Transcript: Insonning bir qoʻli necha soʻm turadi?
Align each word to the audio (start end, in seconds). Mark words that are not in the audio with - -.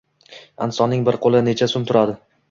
Insonning 0.65 1.03
bir 1.09 1.17
qoʻli 1.25 1.41
necha 1.49 1.67
soʻm 1.75 1.85
turadi? 1.91 2.17